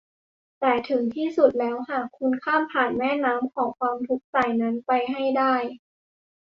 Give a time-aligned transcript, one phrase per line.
[0.59, 5.55] แต่ถึงที่สุดแล้วหากคุณข้ามผ่านแม่น้ำของความทุกข์สายนั้นไปให้ได้